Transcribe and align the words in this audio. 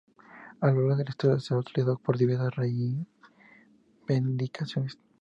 A 0.61 0.65
lo 0.65 0.73
largo 0.81 0.95
de 0.95 1.03
la 1.03 1.09
historia, 1.11 1.39
se 1.39 1.53
ha 1.53 1.57
utilizado 1.57 1.95
para 1.99 2.17
diversas 2.17 2.49
reivindicaciones. 4.07 4.97